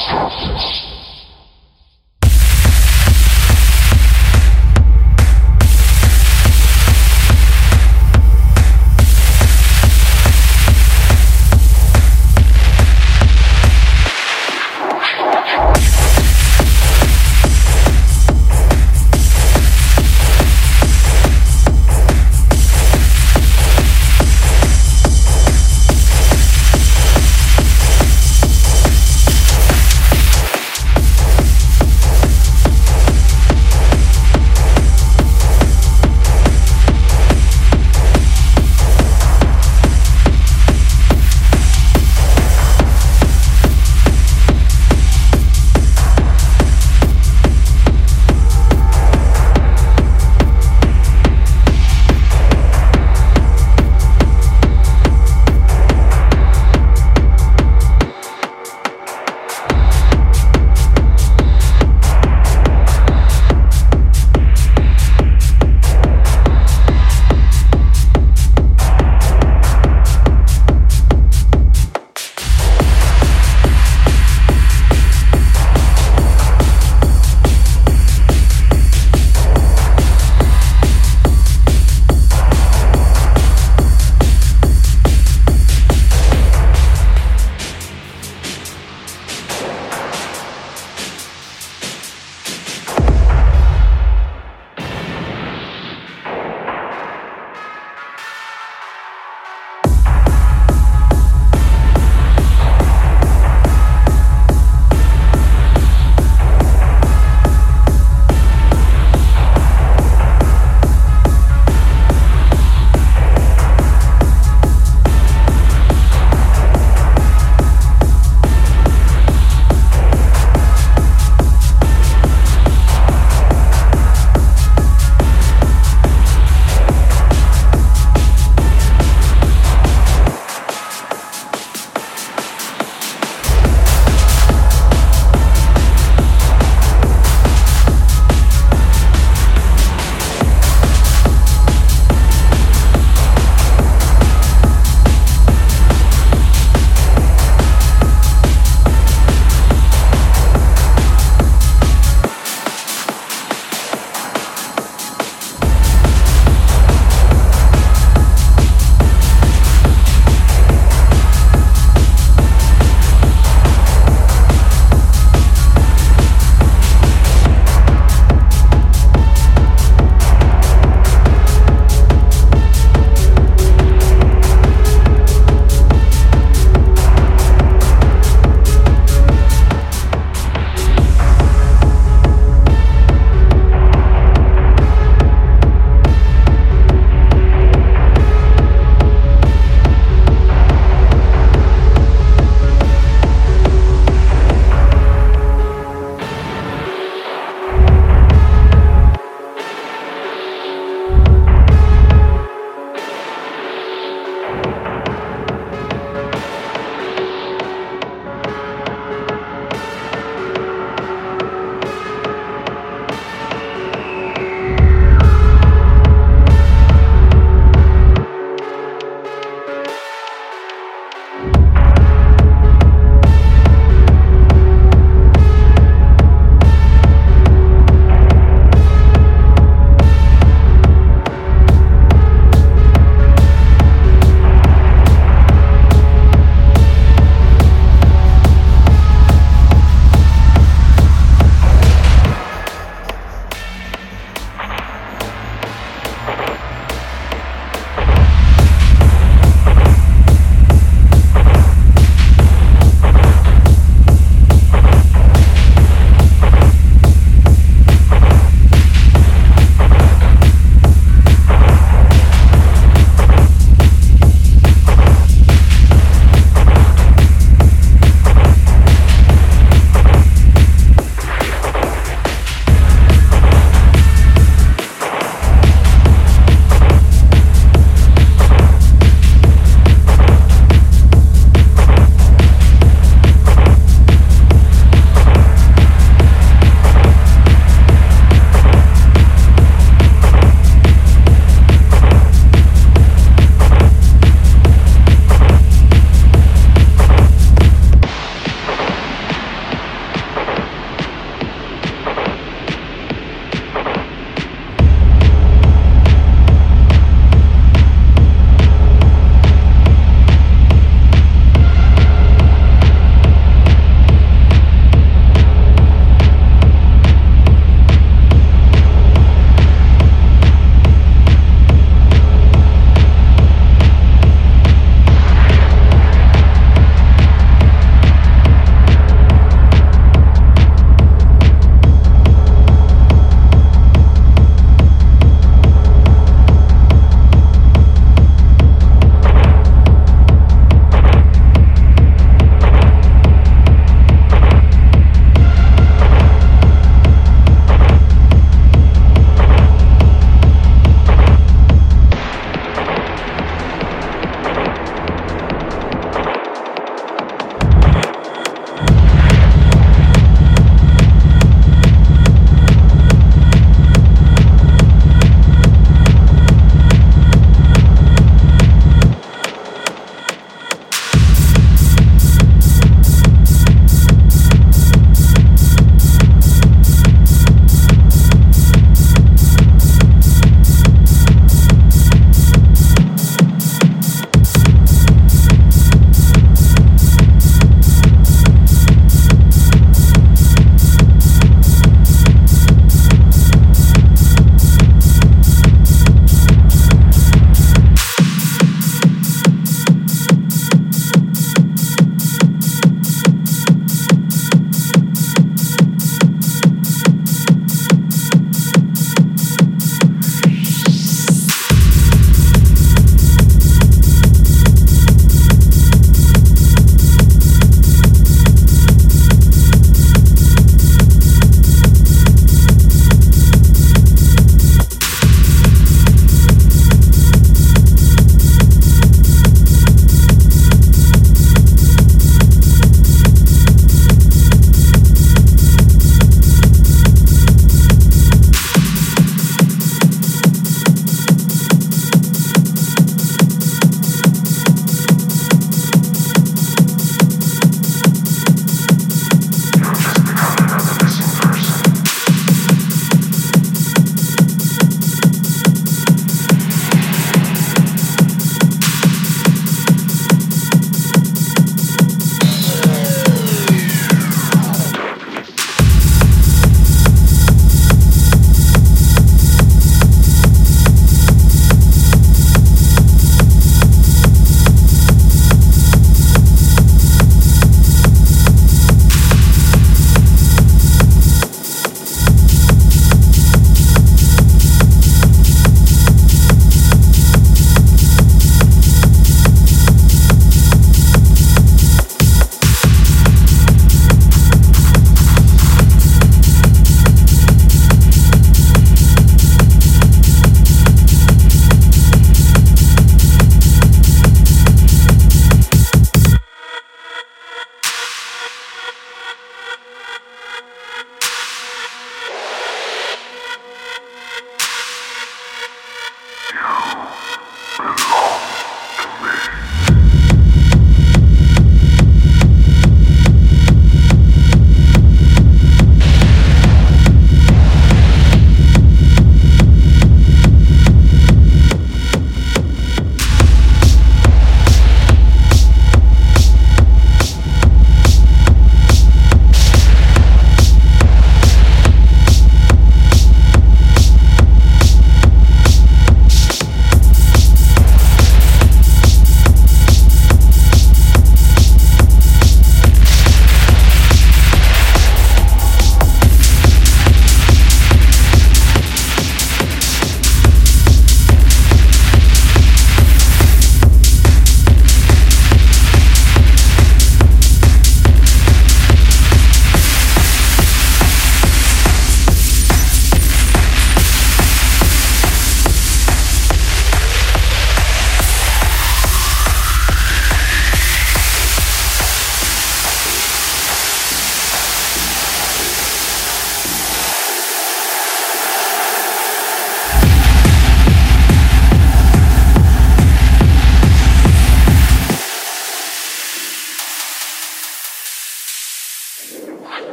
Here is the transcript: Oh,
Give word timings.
Oh, 0.00 0.77